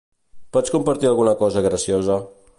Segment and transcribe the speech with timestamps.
[0.57, 2.19] Pots compartir alguna cosa graciosa?